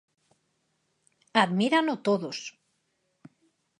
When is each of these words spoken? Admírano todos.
Admírano 1.43 1.93
todos. 2.07 2.37